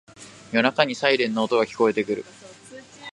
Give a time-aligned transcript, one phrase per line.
[0.51, 2.25] 夜中にサイレンの音が聞こえてくる